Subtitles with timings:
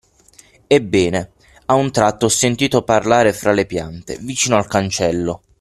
[0.65, 1.29] Ebbene,
[1.67, 5.43] a un tratto ho sentito parlare fra le piante, vicino al cancello.